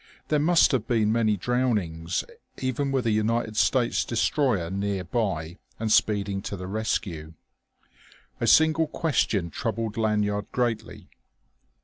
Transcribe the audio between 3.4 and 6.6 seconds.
States destroyer near by and speeding to